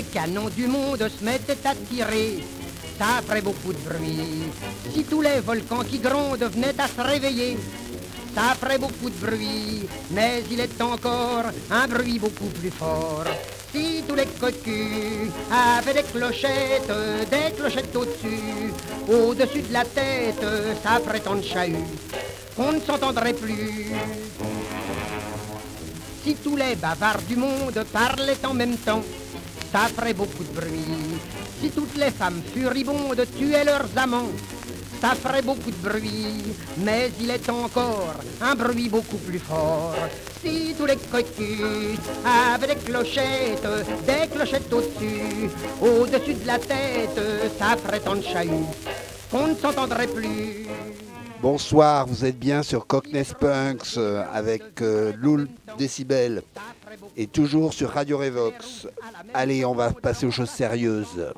[0.00, 2.42] Les canons du monde se mettaient à tirer,
[2.98, 4.48] ça ferait beaucoup de bruit.
[4.94, 7.58] Si tous les volcans qui grondent venaient à se réveiller,
[8.34, 9.86] ça ferait beaucoup de bruit.
[10.12, 13.26] Mais il est encore un bruit beaucoup plus fort.
[13.74, 16.92] Si tous les cocus avaient des clochettes,
[17.30, 18.72] des clochettes au-dessus,
[19.06, 20.42] au-dessus de la tête,
[20.82, 21.76] ça ferait tant de chahut
[22.56, 23.92] qu'on ne s'entendrait plus.
[26.24, 29.02] Si tous les bavards du monde parlaient en même temps,
[29.72, 31.20] ça ferait beaucoup de bruit.
[31.60, 34.32] Si toutes les femmes furibondes tuaient leurs amants,
[35.00, 36.42] ça ferait beaucoup de bruit.
[36.78, 39.94] Mais il est encore un bruit beaucoup plus fort.
[40.42, 43.68] Si tous les cocus avaient des clochettes,
[44.06, 47.20] des clochettes au-dessus, au-dessus de la tête,
[47.58, 48.66] ça ferait tant de chahut
[49.30, 50.66] qu'on ne s'entendrait plus.
[51.42, 56.42] Bonsoir, vous êtes bien sur Cockney Punks euh, avec euh, Loul Décibel
[57.16, 58.86] et toujours sur Radio Revox.
[59.32, 61.32] Allez, on va passer aux choses sérieuses.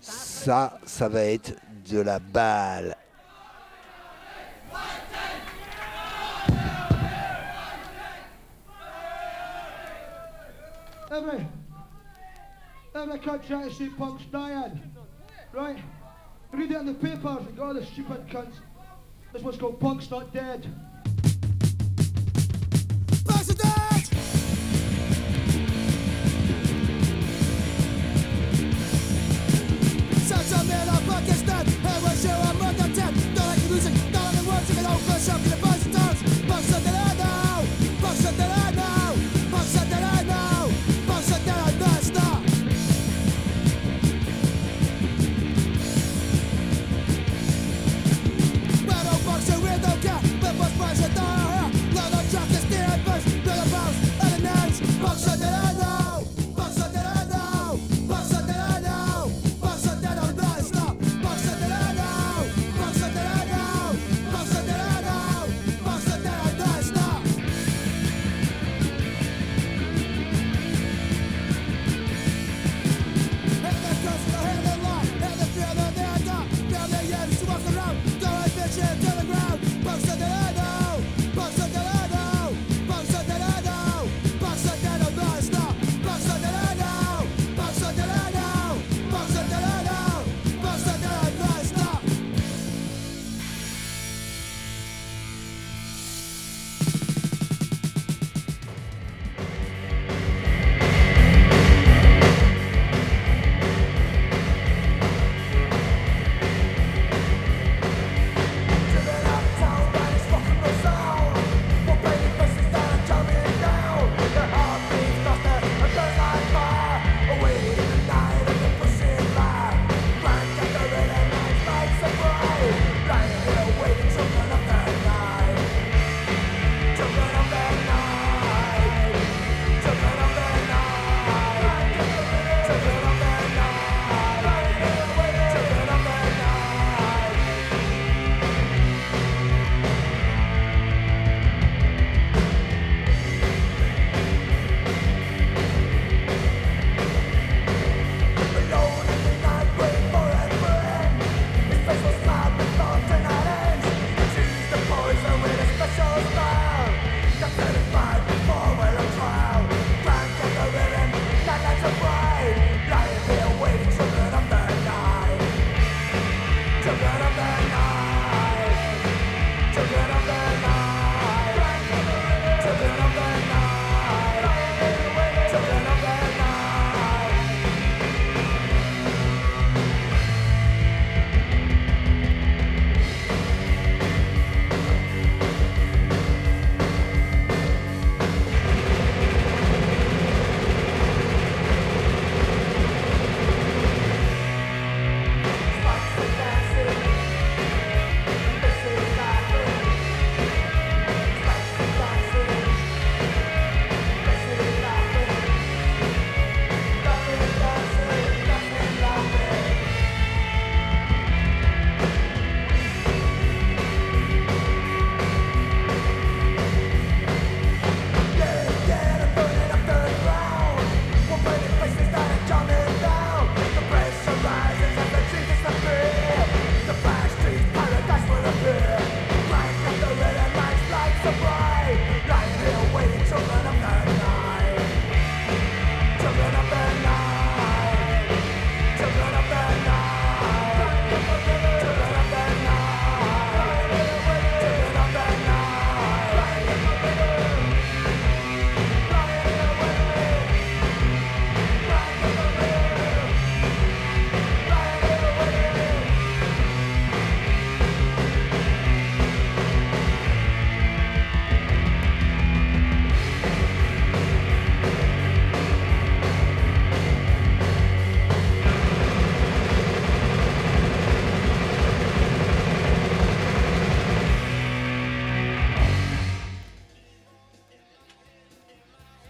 [0.00, 1.54] Ça, ça va être
[1.88, 2.96] de la balle.
[19.34, 20.64] This one's called Punk's Not Dead.
[23.26, 24.04] Punk's dead!
[30.22, 32.53] Such a man of Pakistan, and we're sure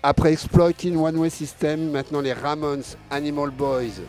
[0.06, 4.02] Après Exploiting One Way System, maintenant les Ramones, Animal Boys,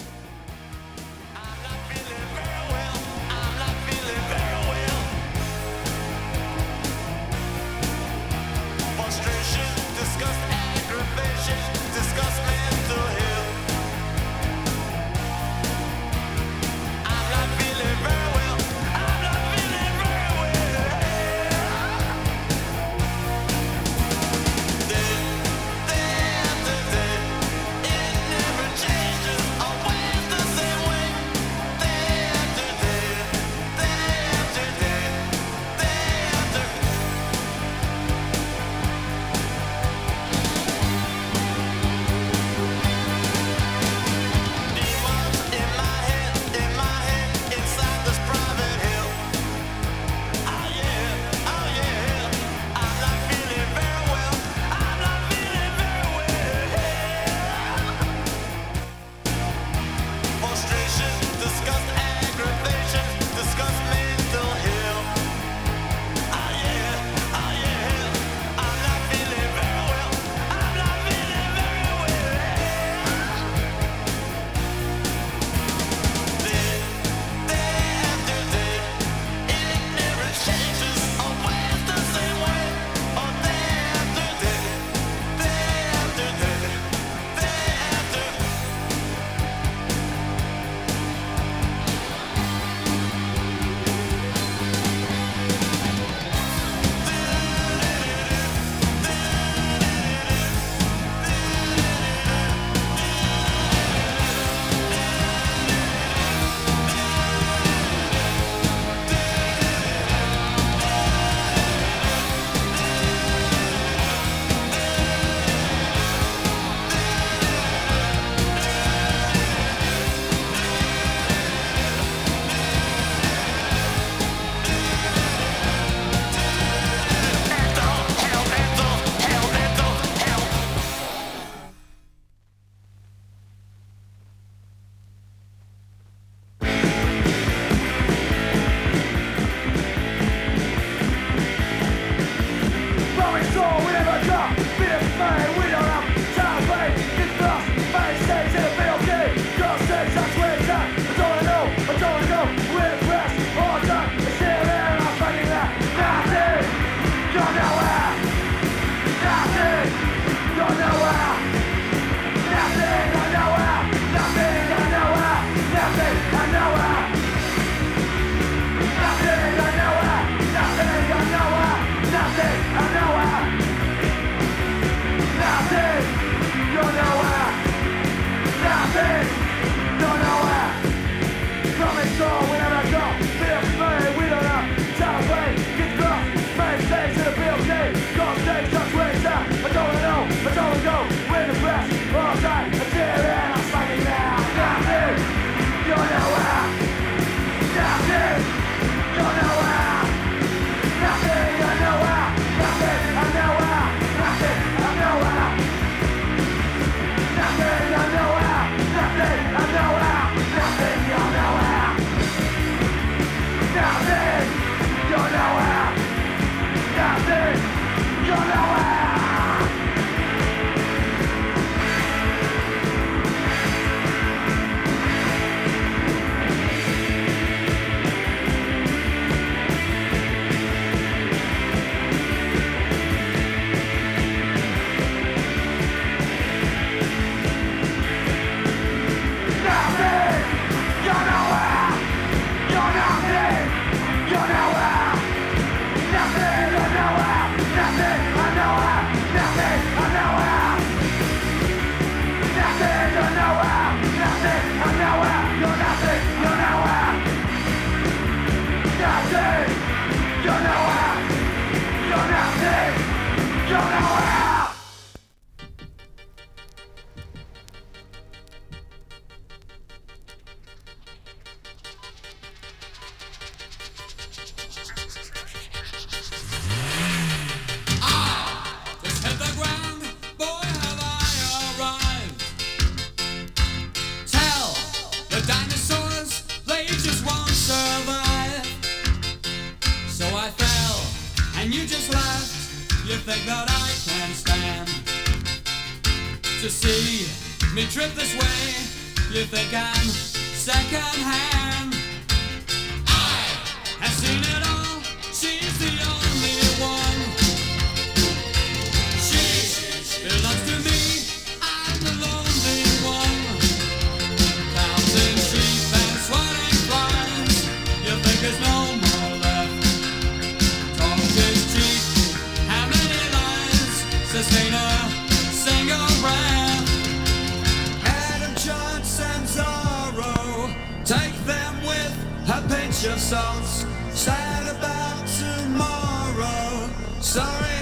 [333.06, 333.86] your.
[334.14, 336.90] Sad about tomorrow.
[337.22, 337.80] Sorry,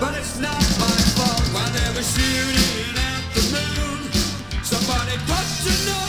[0.00, 1.42] but it's not my fault.
[1.54, 6.01] While they were shooting at the moon, somebody put your nose.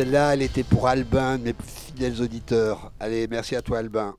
[0.00, 2.90] Celle-là, elle était pour Albin, mes fidèles auditeurs.
[2.98, 4.14] Allez, merci à toi, Albin.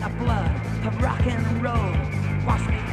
[0.00, 0.50] The blood
[0.86, 1.92] of rock and roll.
[2.46, 2.89] Wash me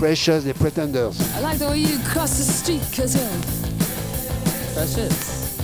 [0.00, 1.12] Precious et Pretenders.
[1.36, 3.22] I like the way you cross the street, cause you're
[4.72, 5.58] precious.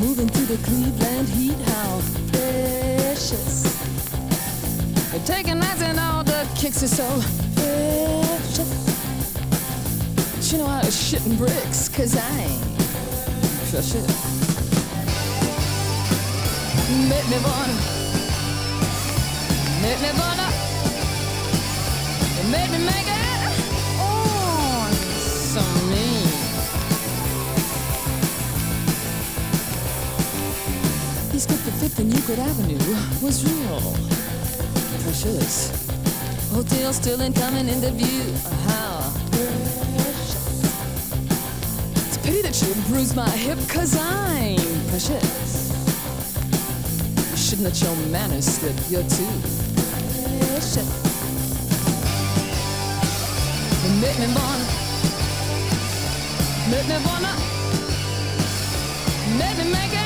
[0.00, 2.00] Moving through the Cleveland heat, how
[2.32, 3.76] precious.
[5.12, 7.04] You're taking nights and all the kicks are so
[7.54, 8.72] precious.
[10.50, 12.62] You know how to shit and bricks, cause I ain't
[13.68, 14.08] precious.
[17.10, 17.76] Make me wanna,
[19.82, 20.57] me wanna.
[22.48, 23.52] Me make it.
[24.00, 24.88] Oh,
[25.52, 26.28] so mean.
[31.34, 32.78] East 55th and Euclid Avenue
[33.20, 34.18] was real
[35.04, 35.70] precious.
[36.50, 37.20] Hotel still
[37.90, 38.34] view.
[38.64, 40.64] How precious.
[42.06, 44.56] It's a pity that you bruised my hip, cause I'm
[44.88, 45.70] precious.
[47.30, 49.26] You shouldn't let your manners slip, you're too
[50.48, 51.07] precious.
[54.00, 54.64] Make me wanna,
[56.70, 57.32] make me wanna,
[59.36, 59.97] make me make it.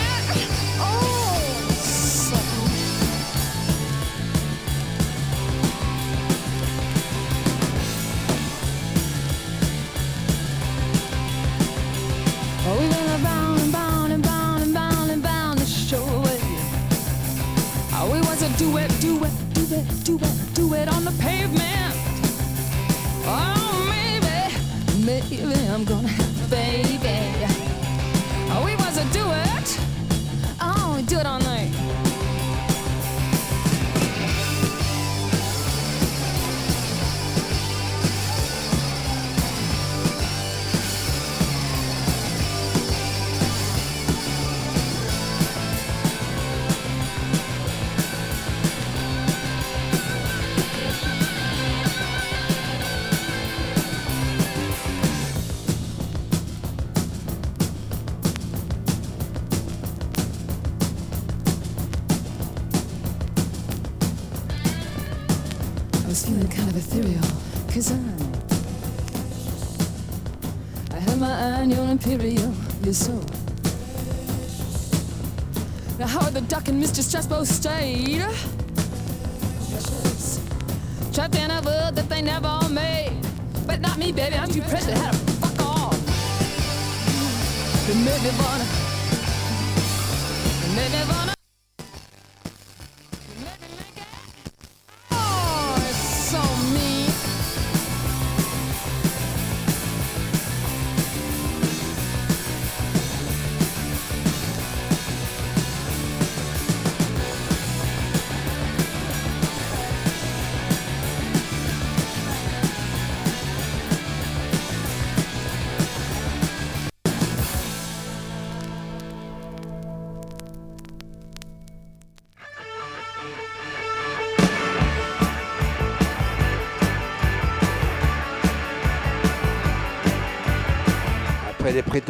[66.13, 67.25] Was feeling kind of ethereal,
[67.73, 67.97] cause I
[70.95, 72.53] I had my annual imperial,
[72.85, 73.15] you're so
[75.99, 77.01] Now Howard the Duck and Mr.
[77.01, 78.21] Strasbow stayed?
[79.71, 80.39] Precious.
[81.15, 83.17] Trapped in a world that they never made.
[83.67, 85.97] But not me, baby, I'm too precious, had to fuck off
[87.89, 88.67] You made me wanna.
[90.61, 91.22] You made me wanna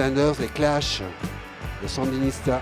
[0.03, 1.01] Standards et Clash,
[1.87, 2.61] Sandinista.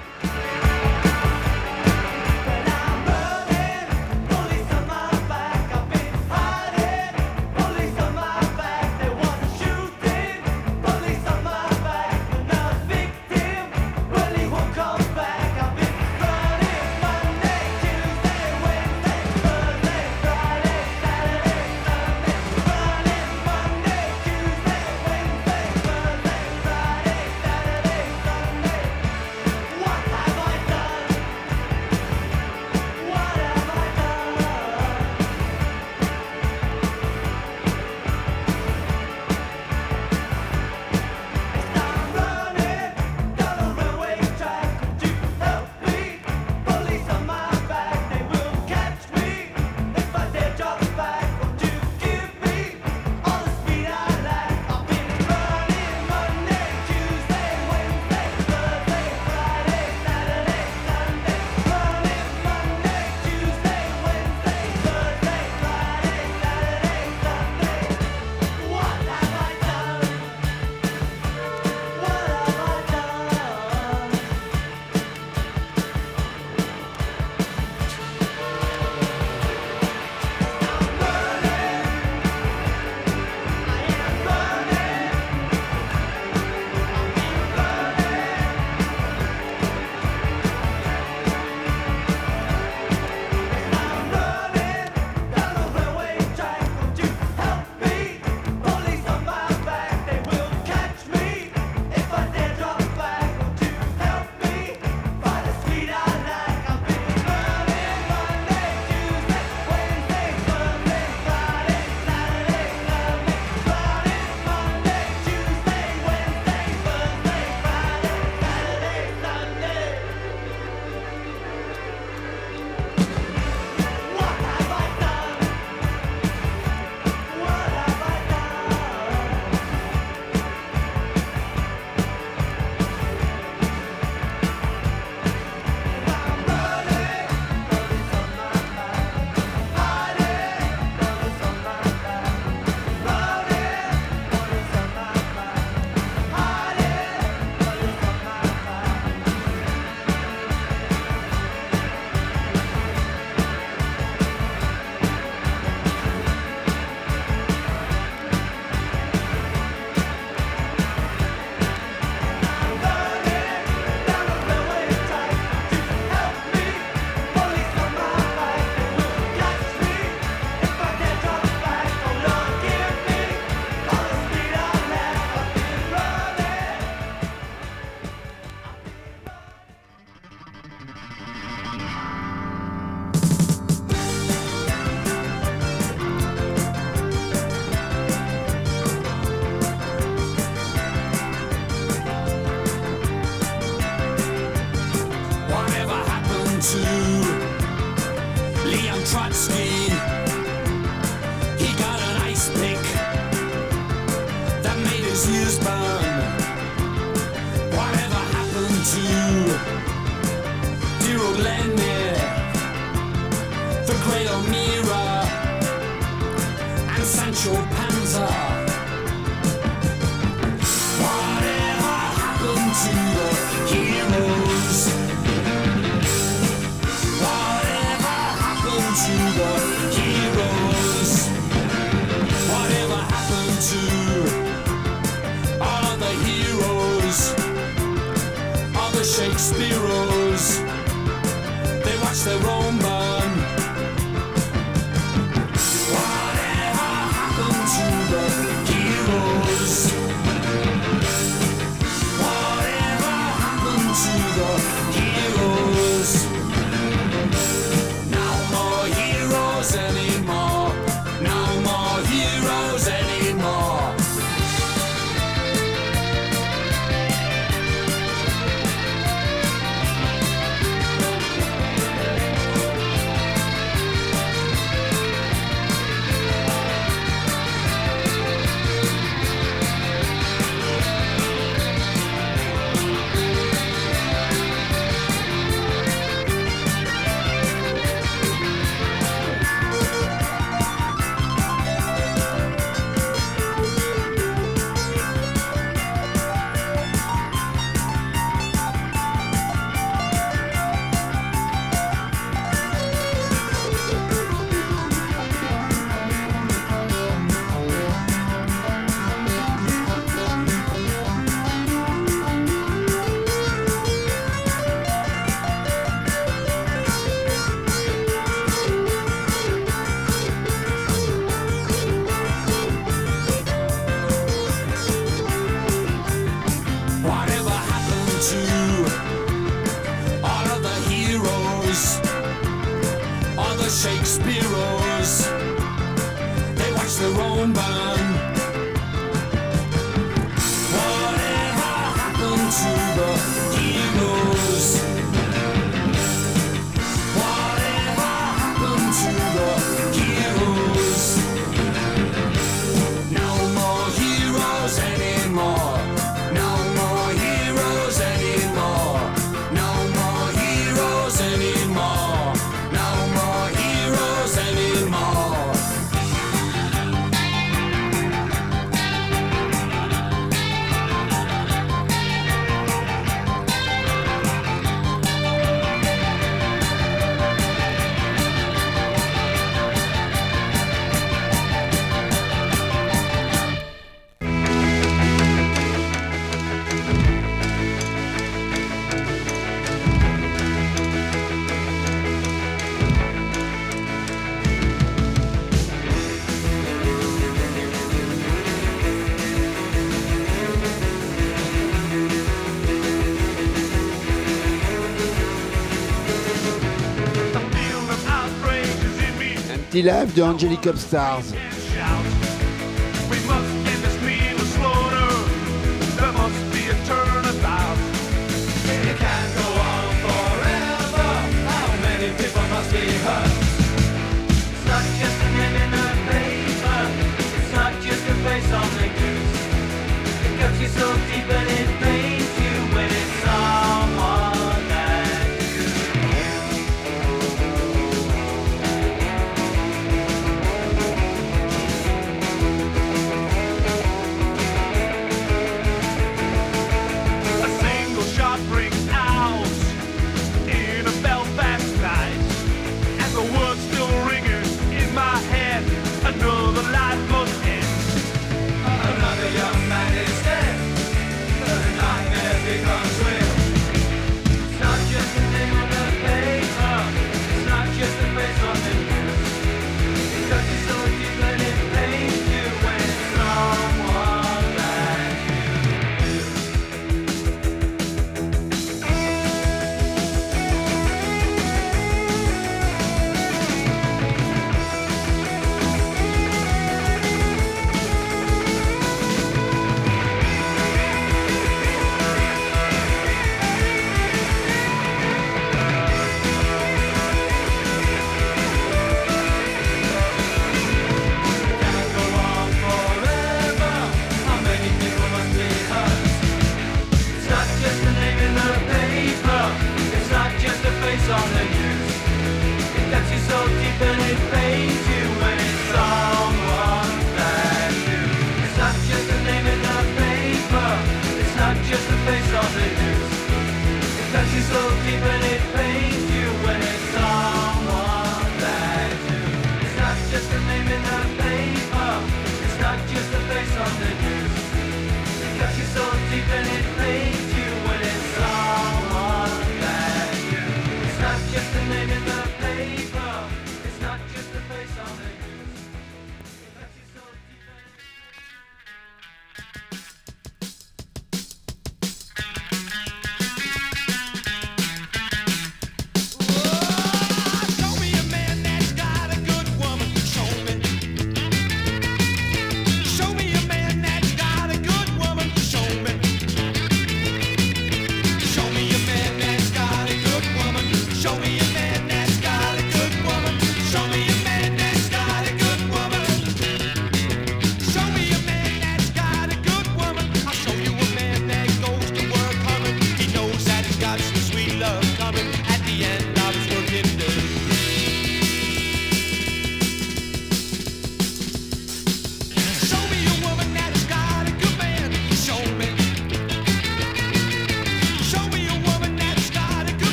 [409.70, 411.32] Fifty Live de Angelic Upstars.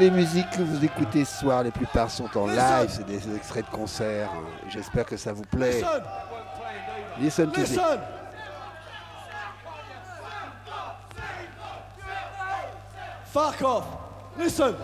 [0.00, 3.66] Les musiques que vous écoutez ce soir, les plupart sont en live, c'est des extraits
[3.66, 4.30] de concert.
[4.68, 5.82] J'espère que ça vous plaît.
[7.18, 7.50] Listen.
[7.52, 7.60] To.
[7.60, 8.00] Listen.
[13.26, 13.84] Fuck off.
[14.38, 14.74] Listen.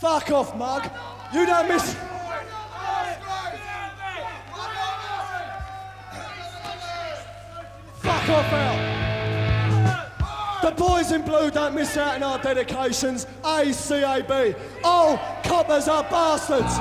[0.00, 0.82] Fuck off, mug.
[1.32, 1.96] You don't miss.
[11.30, 13.26] Blue don't miss out on our dedications.
[13.42, 14.56] ACAB.
[14.82, 16.74] All oh, coppers are bastards.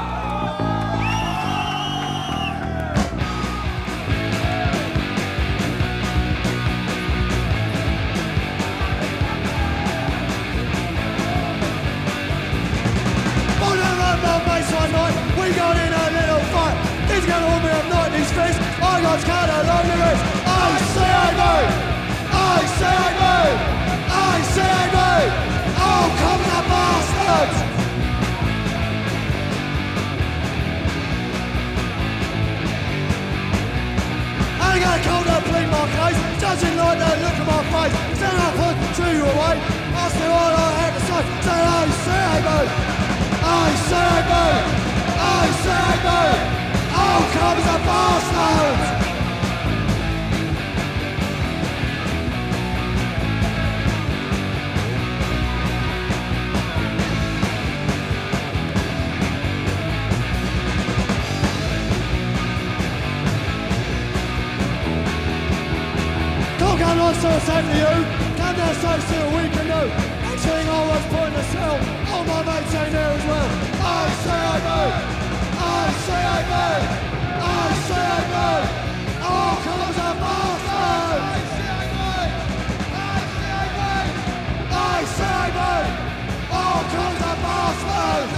[15.39, 16.75] We got in a little fight.
[17.29, 18.11] Hold me up night.
[18.81, 20.23] I got cut along the wrist.
[20.45, 21.53] I say I go,
[22.31, 23.18] I say I go,
[34.89, 37.93] I got cold to bleed my face, judging like the look of my face.
[38.17, 39.55] Then I put two away,
[39.93, 41.21] asked me what I had to say.
[41.45, 42.57] Said I say I go,
[43.45, 44.45] I say I go,
[45.37, 46.21] I say I go.
[47.01, 49.08] Oh, comes the bastards!
[67.09, 67.95] I sad for you.
[68.37, 69.81] Come down so still we can do.
[70.21, 71.33] Next I was putting.
[72.13, 73.49] All my mates ain't there as well.
[73.81, 74.79] I say I go.
[75.57, 76.67] I say I go.
[77.41, 78.49] I say I go.
[79.25, 81.19] Oh, comes a bastard.
[81.19, 82.21] I say I.
[82.93, 84.05] I say I go.
[84.69, 85.49] I say I
[87.43, 88.29] bastard.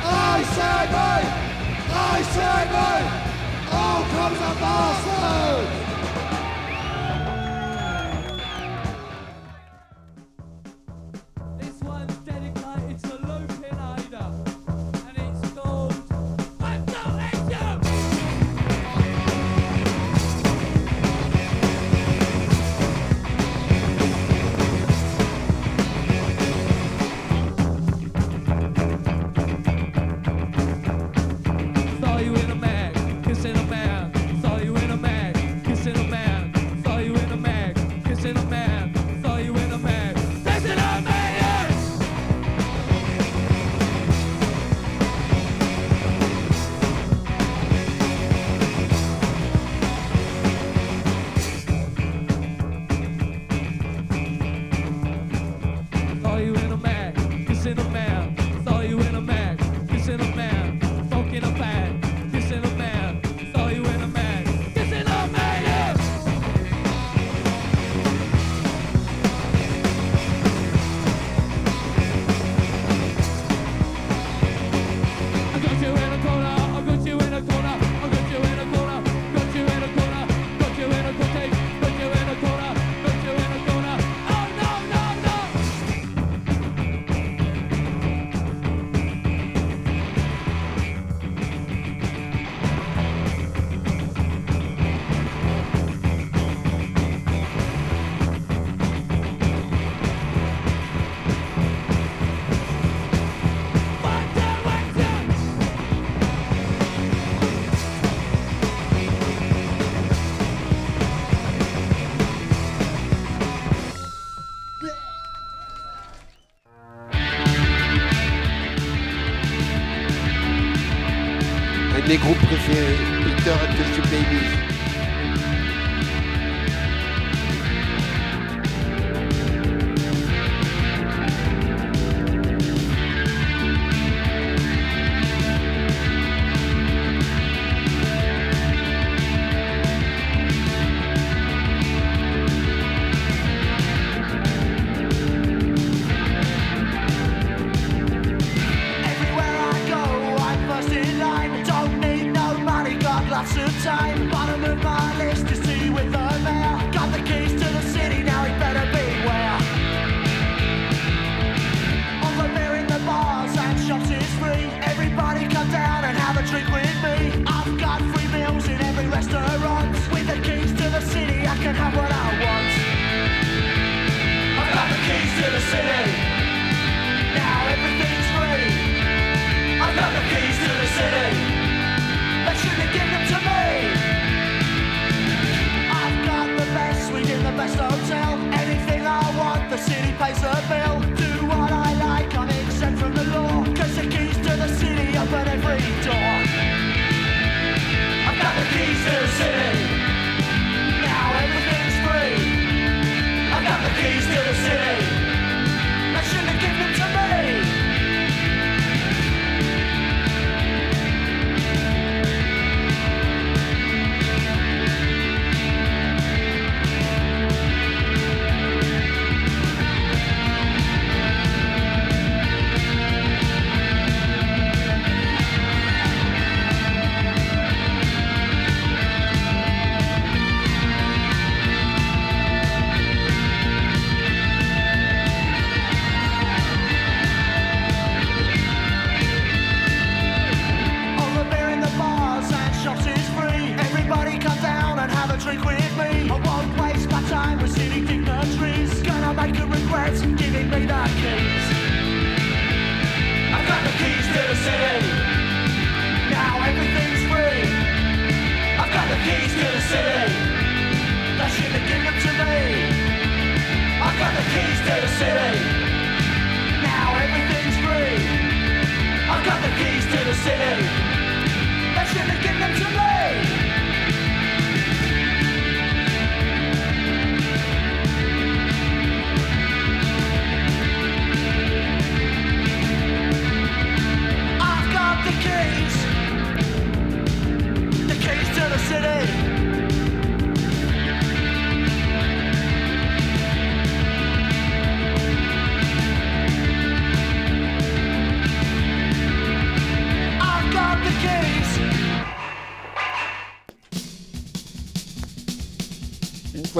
[0.00, 0.68] I say
[1.90, 2.90] I say say go.
[3.72, 5.89] Oh, comes bastard.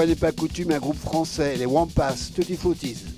[0.05, 3.10] n'est pas coutume, un groupe français, les Wampas, Tutti Fruities.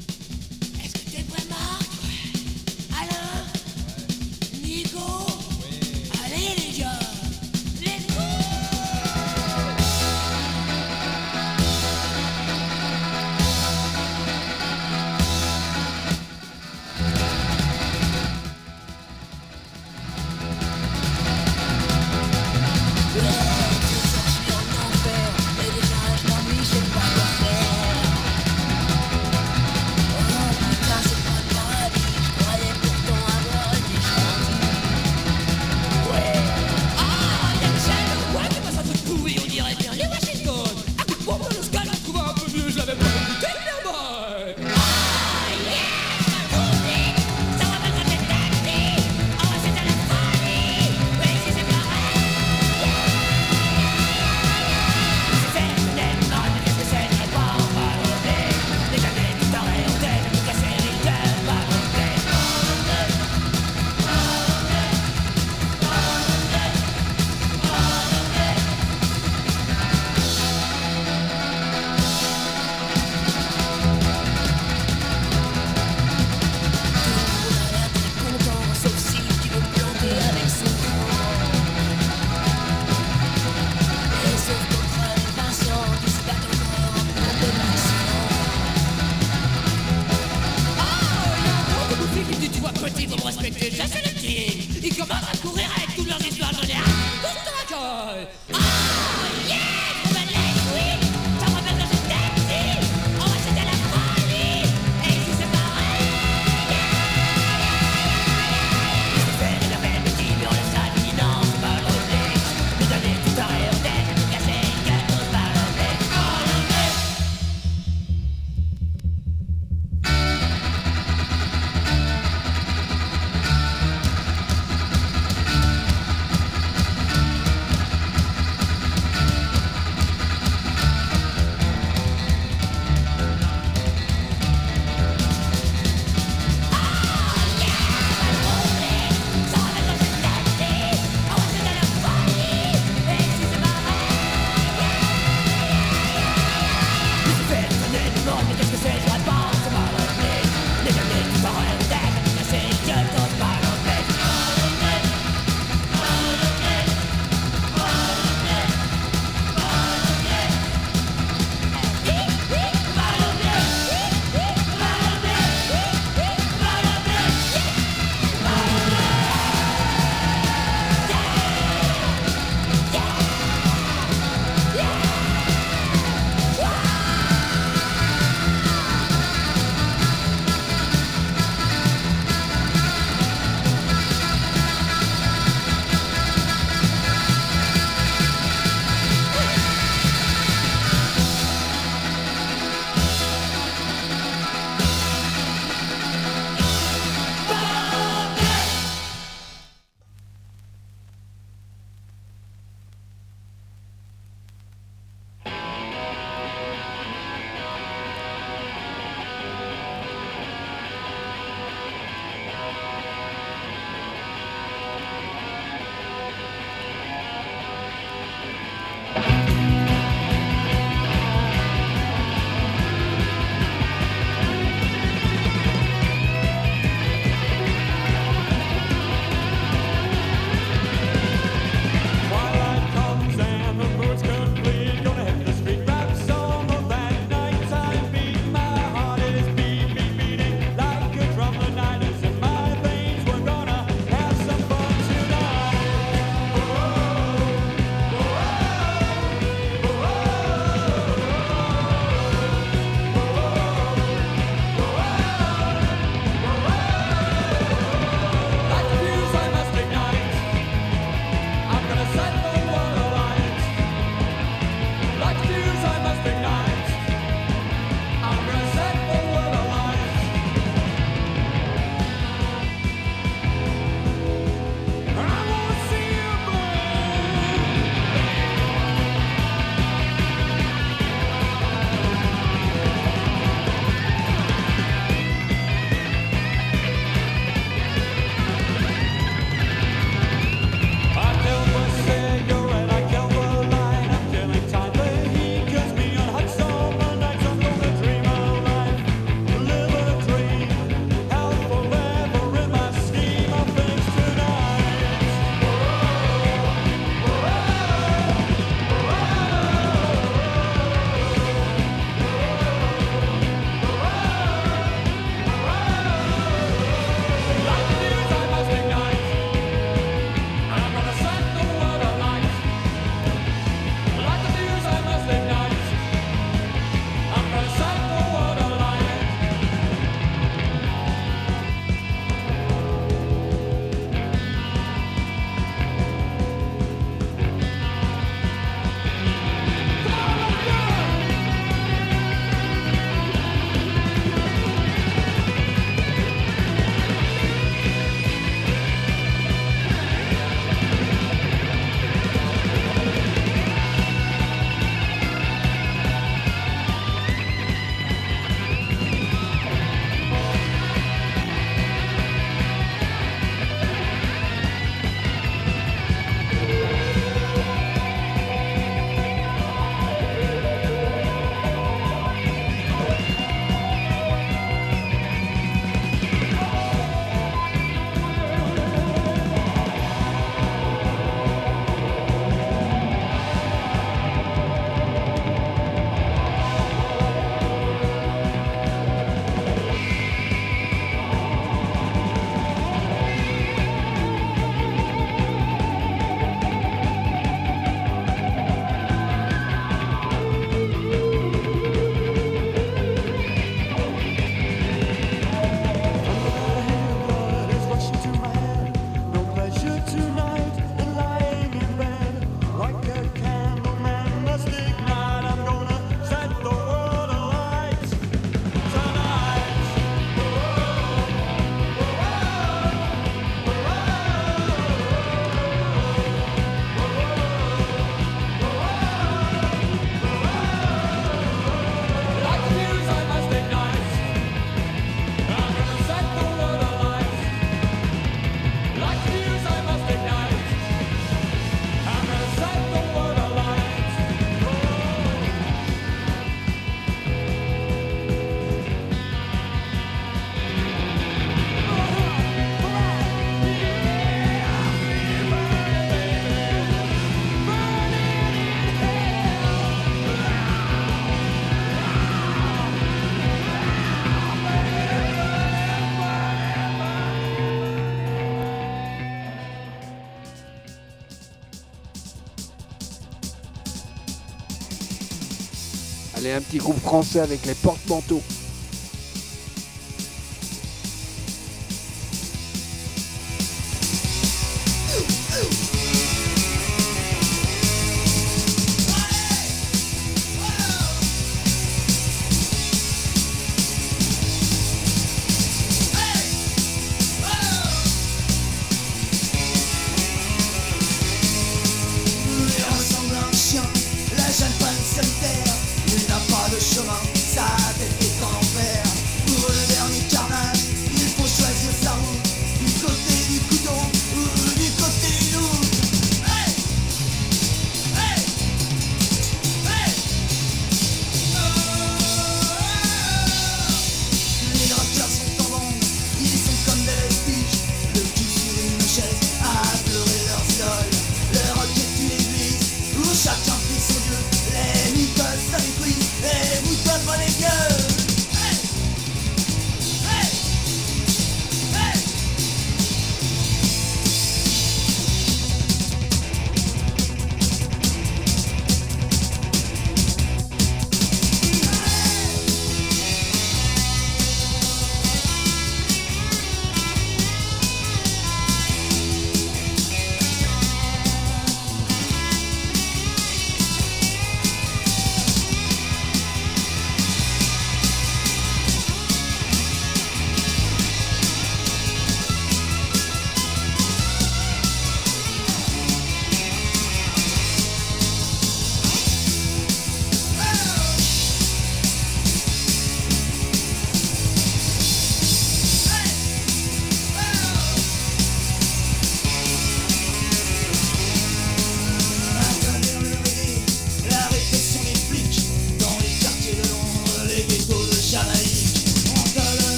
[476.56, 478.42] Un petit groupe français avec les porte-manteaux.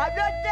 [0.00, 0.47] I'm not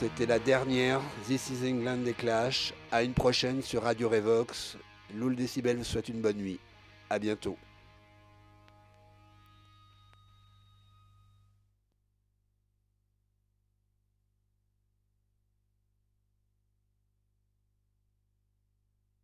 [0.00, 2.72] C'était la dernière This is England des Clash.
[2.90, 4.78] À une prochaine sur Radio Revox.
[5.14, 6.58] Loul Décibel vous souhaite une bonne nuit.
[7.10, 7.58] À bientôt.